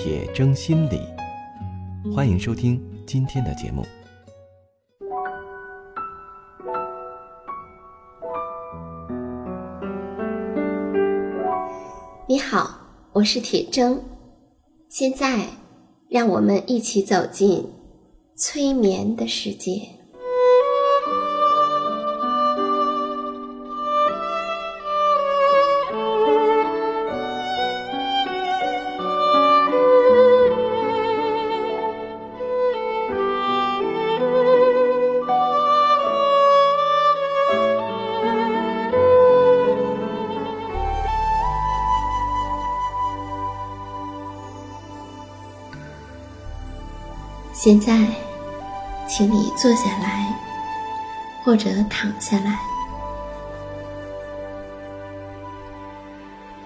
[0.00, 1.00] 铁铮心理”。
[2.14, 3.84] 欢迎收听今天的节目。
[12.28, 12.78] 你好，
[13.12, 13.98] 我是铁铮。
[14.88, 15.48] 现在，
[16.08, 17.68] 让我们一起走进
[18.36, 19.97] 催眠的世界。
[47.60, 48.06] 现在，
[49.08, 50.32] 请你坐下来，
[51.42, 52.56] 或者躺下来，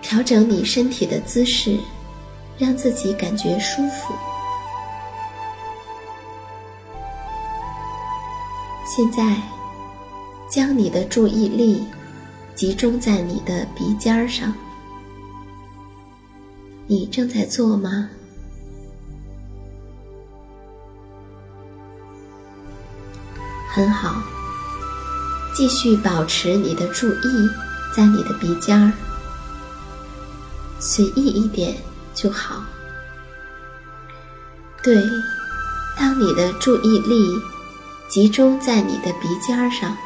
[0.02, 1.78] 调整你身体的姿势，
[2.58, 4.12] 让自己感觉舒服。
[8.84, 9.34] 现在，
[10.50, 11.86] 将你的注意力
[12.54, 14.52] 集中在你的鼻尖上。
[16.86, 18.10] 你正在做吗？
[23.74, 24.22] 很好，
[25.54, 27.48] 继续保持你的注意
[27.96, 28.92] 在你的鼻尖儿，
[30.78, 31.74] 随意一点
[32.12, 32.62] 就好。
[34.82, 35.02] 对，
[35.98, 37.40] 当你的注意力
[38.10, 39.96] 集中在你的鼻尖儿上，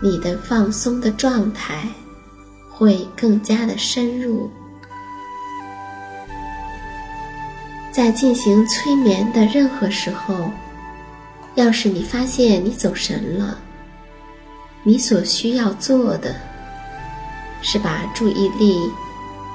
[0.00, 1.88] 你的放松的状态
[2.68, 4.50] 会更加的深入。
[7.92, 10.50] 在进行催眠的任何时候。
[11.54, 13.58] 要是你发现你走神了，
[14.82, 16.34] 你所需要做的，
[17.62, 18.90] 是把注意力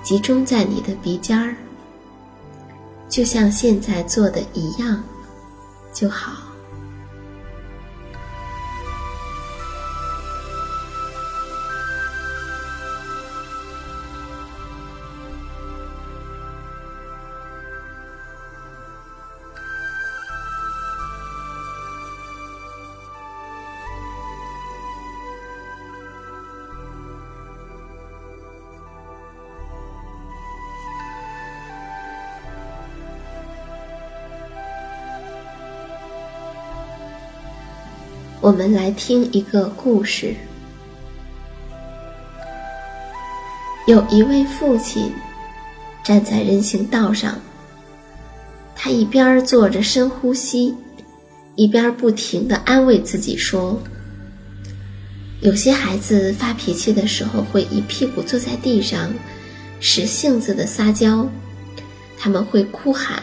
[0.02, 1.56] 集中在你的鼻尖儿，
[3.10, 5.04] 就像现在做的一样，
[5.94, 6.49] 就好。
[38.50, 40.34] 我们来听一个故事。
[43.86, 45.14] 有一位父亲
[46.04, 47.38] 站在人行道上，
[48.76, 50.76] 他一边做着深呼吸，
[51.54, 53.80] 一边不停的安慰自己说
[55.42, 59.14] ：“有些孩子发脾气的时候会一屁股坐在地上，
[59.80, 61.30] 使性子的撒娇，
[62.18, 63.22] 他们会哭喊，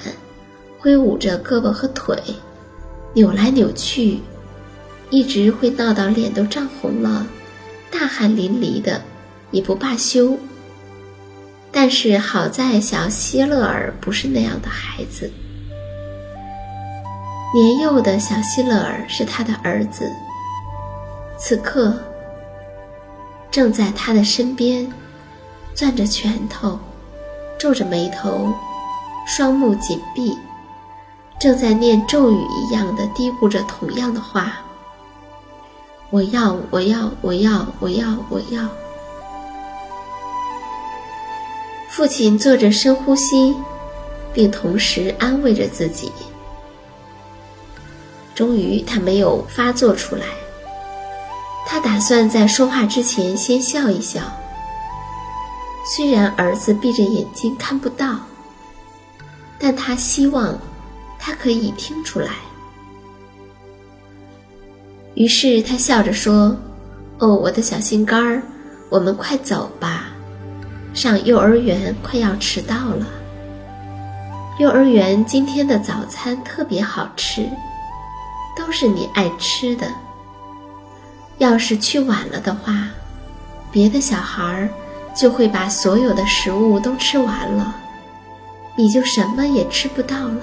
[0.78, 2.16] 挥舞着胳膊和腿，
[3.12, 4.20] 扭来扭去。”
[5.10, 7.26] 一直会闹到脸都涨红了，
[7.90, 9.00] 大汗淋漓的，
[9.50, 10.36] 也不罢休。
[11.70, 15.30] 但是好在小希勒尔不是那样的孩子。
[17.54, 20.10] 年幼的小希勒尔是他的儿子，
[21.38, 21.96] 此刻
[23.50, 24.90] 正在他的身边，
[25.74, 26.78] 攥着拳头，
[27.58, 28.52] 皱着眉头，
[29.26, 30.36] 双目紧闭，
[31.38, 34.58] 正在念咒语一样的嘀咕着同样的话。
[36.16, 38.66] 我要，我要，我要，我要，我要。
[41.90, 43.54] 父亲做着深呼吸，
[44.32, 46.10] 并同时安慰着自己。
[48.34, 50.24] 终于，他没有发作出来。
[51.66, 54.22] 他打算在说话之前先笑一笑。
[55.84, 58.16] 虽然儿子闭着眼睛看不到，
[59.58, 60.58] 但他希望
[61.18, 62.30] 他可以听出来。
[65.16, 66.54] 于是他笑着说
[67.18, 68.42] ：“哦，我的小心肝儿，
[68.90, 70.08] 我们快走吧，
[70.92, 73.06] 上幼儿园快要迟到了。
[74.58, 77.48] 幼儿园今天的早餐特别好吃，
[78.54, 79.86] 都是你爱吃的。
[81.38, 82.86] 要是去晚了的话，
[83.72, 84.68] 别的小孩儿
[85.14, 87.74] 就会把所有的食物都吃完了。
[88.76, 90.40] 你就什么也吃不到了。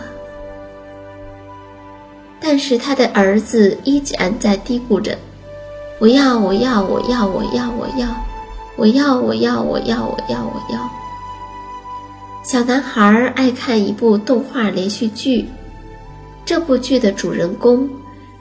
[2.45, 5.17] 但是他的儿子依然在嘀咕着
[5.97, 8.13] ：“我要，我要，我要，我要，我要，
[8.75, 10.89] 我要，我要，我要，我要，我要。”
[12.43, 15.45] 小男孩爱看一部动画连续剧，
[16.43, 17.89] 这部剧的主人公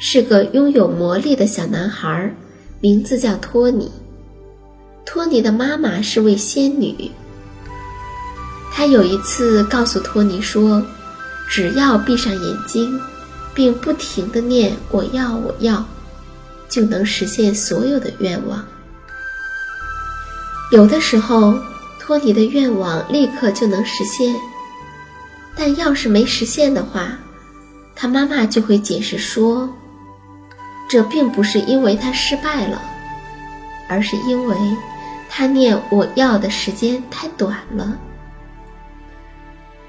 [0.01, 2.35] 是个拥有魔力的小男孩，
[2.81, 3.89] 名字叫托尼。
[5.07, 7.09] 托尼的妈妈是位仙女。
[8.73, 10.83] 她有一次告诉托尼说
[11.49, 13.01] ：“只要闭上眼睛，
[13.55, 15.85] 并不停地念‘我要，我要’，
[16.69, 18.65] 就能实现所有的愿望。”
[20.71, 21.55] 有的时候。
[22.05, 24.35] 托尼的愿望立刻就能实现，
[25.55, 27.17] 但要是没实现的话，
[27.95, 29.71] 他妈妈就会解释说，
[30.91, 32.83] 这并不是因为他失败了，
[33.89, 34.57] 而是因为
[35.31, 37.97] 他念“我要”的时间太短了。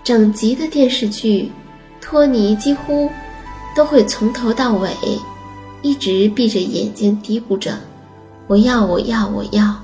[0.04, 1.52] 整集的电视剧，
[2.00, 3.10] 托尼几乎
[3.76, 4.90] 都会从头到尾
[5.82, 7.78] 一直闭着眼睛嘀咕着
[8.48, 9.76] ：“我要，我要，我要。”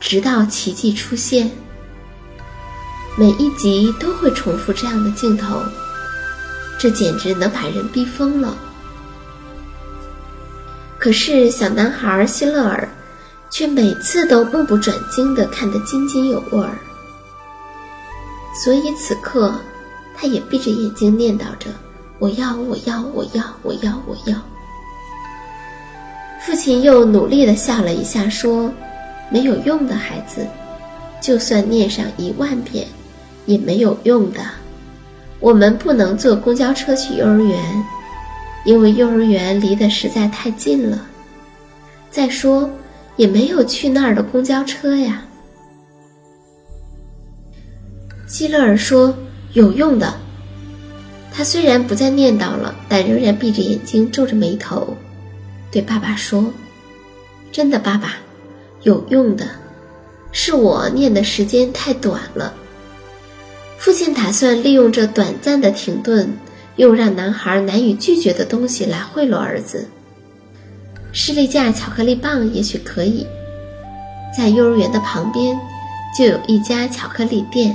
[0.00, 1.50] 直到奇迹出现，
[3.16, 5.60] 每一集都会重复这样的镜头，
[6.78, 8.56] 这简直能把人逼疯了。
[10.98, 12.88] 可是小男孩希勒尔
[13.50, 16.78] 却每次都目不转睛地看得津津有味儿，
[18.64, 19.54] 所以此刻
[20.16, 21.70] 他也闭着眼睛念叨着
[22.18, 24.36] ：“我要，我要，我要，我要，我要。”
[26.40, 28.72] 父亲又努力地笑了一下，说。
[29.30, 30.46] 没有用的孩子，
[31.20, 32.86] 就算念上一万遍，
[33.46, 34.40] 也没有用的。
[35.40, 37.84] 我们不能坐公交车去幼儿园，
[38.64, 41.06] 因为幼儿园离得实在太近了。
[42.10, 42.70] 再说，
[43.16, 45.22] 也没有去那儿的公交车呀。
[48.28, 49.12] 希勒尔说
[49.54, 50.14] ：“有用的。”
[51.36, 54.96] 他虽然不再念叨了，但仍然闭着眼睛，皱着眉头，
[55.68, 56.52] 对爸爸说
[57.50, 58.14] ：“真的，爸爸。”
[58.84, 59.48] 有用的，
[60.30, 62.54] 是我念的时间太短了。
[63.78, 66.30] 父亲打算利用这短暂的停顿，
[66.76, 69.88] 用让男孩难以拒绝的东西来贿赂儿子。
[71.12, 73.26] 士力架巧克力棒也许可以，
[74.36, 75.58] 在幼儿园的旁边
[76.16, 77.74] 就有一家巧克力店。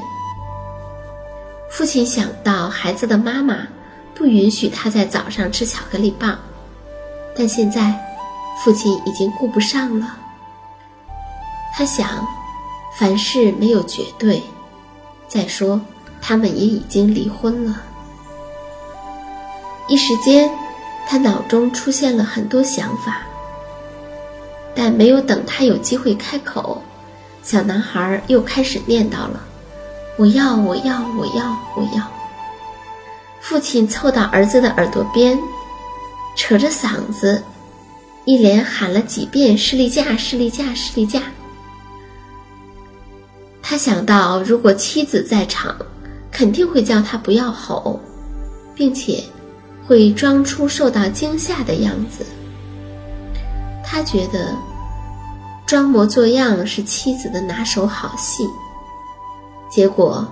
[1.80, 3.66] 父亲想到孩子的妈妈
[4.14, 6.38] 不允许他在早上吃巧克力棒，
[7.34, 7.98] 但现在
[8.62, 10.18] 父亲已经顾不上了。
[11.74, 12.28] 他想，
[12.98, 14.44] 凡事没有绝对。
[15.30, 15.80] 再说，
[16.22, 17.82] 他们也已经离婚了。
[19.88, 20.52] 一时间，
[21.08, 23.22] 他脑中出现了很多想法，
[24.76, 26.82] 但没有等他有机会开口，
[27.42, 29.42] 小男孩又开始念叨了
[30.20, 32.04] ：“我要，我要，我要，我要。”
[33.40, 35.40] 父亲凑到儿子的耳朵边，
[36.36, 37.42] 扯着嗓子，
[38.26, 41.22] 一连喊了几遍：“士力架，士力架，士力架。”
[43.64, 45.74] 他想到，如果妻子在场，
[46.30, 47.98] 肯定会叫他不要吼，
[48.76, 49.24] 并且
[49.88, 52.26] 会装出受到惊吓的样子。
[53.86, 54.54] 他觉得
[55.66, 58.44] 装模作样是妻子的拿手好戏，
[59.70, 60.28] 结果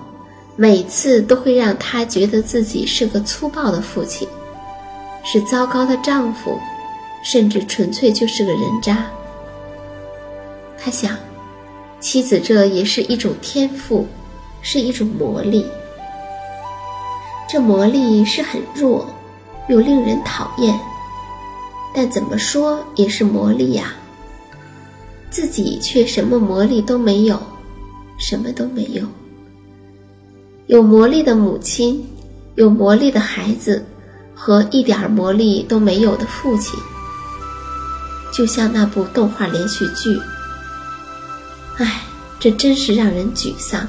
[0.56, 4.28] 每次都会让他觉得自己是个粗暴的父亲，
[5.24, 6.58] 是糟糕的丈夫，
[7.22, 9.06] 甚至纯粹就是个人渣。
[10.78, 11.16] 他想。
[12.00, 14.06] 妻子，这也是一种天赋，
[14.62, 15.66] 是一种魔力。
[17.50, 19.04] 这魔力是很弱，
[19.68, 20.78] 又令人讨厌，
[21.92, 23.94] 但怎么说也是魔力呀。
[25.28, 27.36] 自己却什么魔力都没有，
[28.16, 29.02] 什么都没有。
[30.68, 32.06] 有魔力的母亲，
[32.56, 33.82] 有魔力的孩子，
[34.34, 36.78] 和一点魔力都没有的父亲，
[38.30, 40.20] 就像那部动画连续剧。
[41.78, 42.02] 唉，
[42.38, 43.88] 这真是让人沮丧。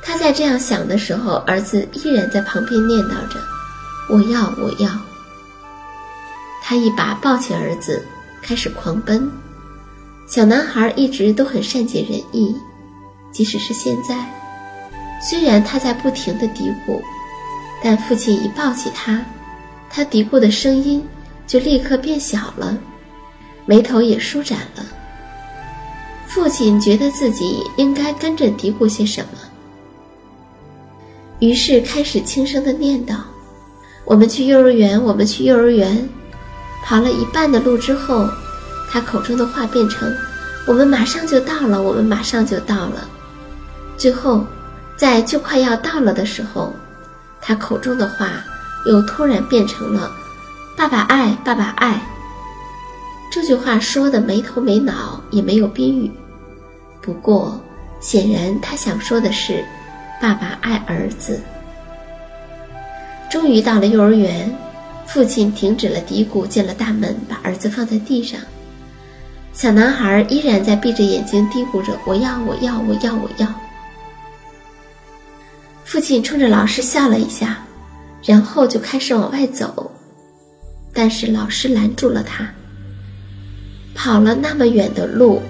[0.00, 3.40] 他在这样想的时候，儿子依然在旁边念叨着
[4.08, 4.88] ：“我要，我要。”
[6.62, 8.00] 他一把抱起儿子，
[8.40, 9.28] 开始狂奔。
[10.28, 12.54] 小男孩一直都很善解人意，
[13.32, 14.14] 即使是现在，
[15.26, 17.00] 虽然他在不停的嘀咕，
[17.82, 19.24] 但父亲一抱起他，
[19.88, 21.02] 他嘀咕的声音
[21.46, 22.76] 就立刻变小了，
[23.64, 24.84] 眉头也舒展了。
[26.26, 29.38] 父亲觉得自己应该跟着嘀咕些什么，
[31.38, 33.16] 于是开始轻声的念叨
[34.04, 36.06] ：“我们去幼儿园，我们去幼儿园。”
[36.84, 38.28] 跑了一半的路之后，
[38.90, 40.14] 他口中的话变成
[40.68, 43.08] ：“我们马上就到了，我们马上就到了。”
[43.96, 44.44] 最后，
[44.96, 46.72] 在就快要到了的时候，
[47.40, 48.44] 他口中的话
[48.86, 50.10] 又突然变成了
[50.76, 52.00] “爸爸爱，爸爸爱”。
[53.30, 56.10] 这句话说的没头没脑，也没有宾语。
[57.02, 57.60] 不过，
[58.00, 59.64] 显然他想说的是
[60.22, 61.40] “爸爸爱儿子”。
[63.28, 64.56] 终于到了幼儿园，
[65.04, 68.40] 父亲停止了嘀咕，进了大门，把儿子放在地上。
[69.52, 73.48] 小男孩依然在闭着眼睛嘀咕着：“我要，我要，我要，我要。”
[75.94, 77.64] 父亲冲着老师笑了一下，
[78.24, 79.88] 然后就开始往外走，
[80.92, 82.52] 但是老师拦住了他。
[83.94, 85.40] 跑了那么远的路，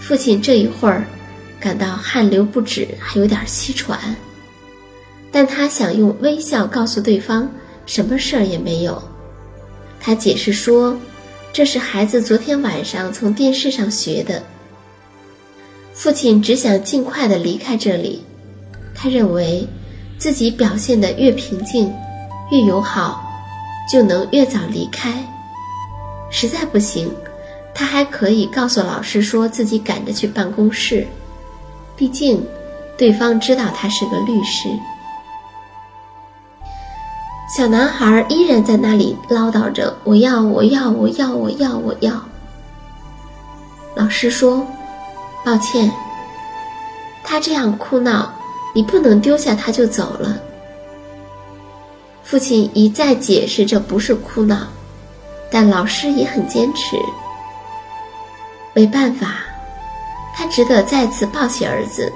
[0.00, 1.04] 父亲这一会儿
[1.60, 4.16] 感到汗流不止，还有点气喘，
[5.30, 7.48] 但他想用微笑告诉对方
[7.86, 9.00] 什么事儿也没有。
[10.00, 10.98] 他解释说，
[11.52, 14.42] 这是孩子昨天晚上从电视上学的。
[15.94, 18.24] 父亲只想尽快的离开这里。
[19.00, 19.68] 他认为，
[20.18, 21.94] 自己表现得越平静、
[22.50, 23.24] 越友好，
[23.90, 25.24] 就能越早离开。
[26.30, 27.08] 实在不行，
[27.72, 31.06] 他还可以告诉老师说自己赶着去办公室，
[31.96, 32.44] 毕竟
[32.96, 34.68] 对方知道他是个律师。
[37.56, 42.12] 小男孩依然在那里唠叨着：“我要，我要，我要，我要，我要。”
[43.94, 44.66] 老师说
[45.46, 45.90] ：“抱歉。”
[47.24, 48.34] 他这样哭闹。
[48.74, 50.40] 你不能丢下他就走了。
[52.22, 54.68] 父亲一再解释这不是哭闹，
[55.50, 56.96] 但老师也很坚持。
[58.74, 59.36] 没办法，
[60.36, 62.12] 他只得再次抱起儿子。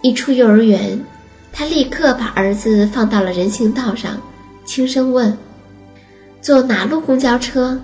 [0.00, 1.04] 一出幼儿园，
[1.52, 4.16] 他立刻把儿子放到了人行道上，
[4.64, 5.36] 轻声问
[6.40, 7.78] ：“坐哪路公交车？”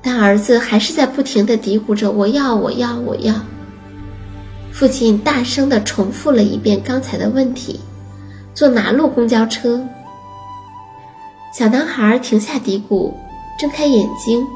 [0.00, 3.34] 但儿子还是在不停地嘀咕着：“我要，我要，我要。”
[4.78, 7.80] 父亲大声地重复了一遍刚才的问题
[8.52, 9.82] ：“坐哪路公交车？”
[11.50, 13.10] 小男孩停下嘀咕，
[13.58, 14.46] 睁开眼睛，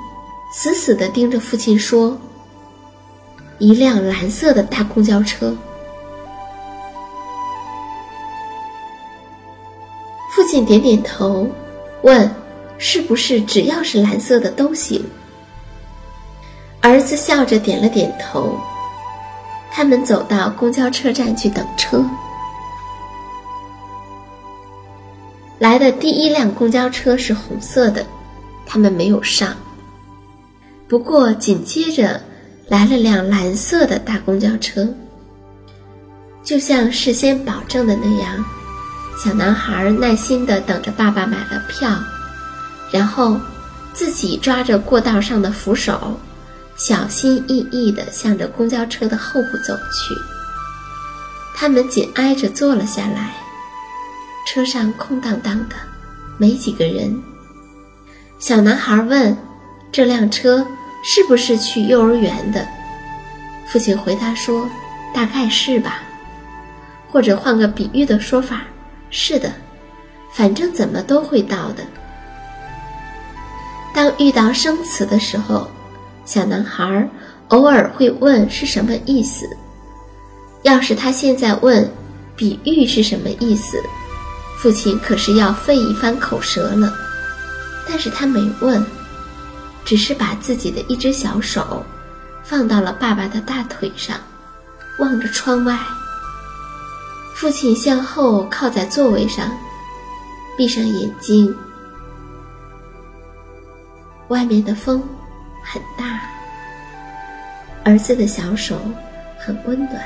[0.52, 2.18] 死死地盯着父亲说
[3.56, 5.56] ：“一辆蓝色的大公交车。”
[10.36, 11.48] 父亲点点头，
[12.02, 12.30] 问
[12.76, 15.02] ：“是不是只要是蓝色的都行？”
[16.82, 18.60] 儿子笑着点了点头。
[19.72, 22.04] 他们走到公交车站去等车。
[25.58, 28.04] 来的第一辆公交车是红色的，
[28.66, 29.54] 他们没有上。
[30.88, 32.20] 不过紧接着
[32.68, 34.88] 来了辆蓝色的大公交车。
[36.42, 38.44] 就像事先保证的那样，
[39.22, 41.90] 小男孩耐心地等着爸爸买了票，
[42.90, 43.38] 然后
[43.92, 46.18] 自己抓着过道上的扶手。
[46.80, 50.14] 小心翼翼地向着公交车的后部走去。
[51.54, 53.34] 他们紧挨着坐了下来，
[54.46, 55.76] 车上空荡荡的，
[56.38, 57.22] 没几个人。
[58.38, 59.36] 小男孩问
[59.92, 60.66] ：“这辆车
[61.04, 62.66] 是不是去幼儿园的？”
[63.68, 64.66] 父亲回答说
[65.14, 66.00] ：“大概是吧。”
[67.12, 68.62] 或者换个比喻的说法
[69.10, 69.52] ：“是的，
[70.32, 71.84] 反正怎么都会到的。”
[73.92, 75.70] 当遇到生词的时候。
[76.30, 77.10] 小男孩
[77.48, 79.44] 偶尔会问是什么意思。
[80.62, 81.90] 要是他现在问
[82.36, 83.76] 比喻是什么意思，
[84.56, 86.94] 父亲可是要费一番口舌了。
[87.88, 88.80] 但是他没问，
[89.84, 91.84] 只是把自己的一只小手
[92.44, 94.16] 放到了爸爸的大腿上，
[95.00, 95.76] 望着窗外。
[97.34, 99.50] 父亲向后靠在座位上，
[100.56, 101.52] 闭上眼睛。
[104.28, 105.02] 外面的风。
[105.72, 106.20] 很大，
[107.84, 108.76] 儿子的小手
[109.38, 110.02] 很温暖。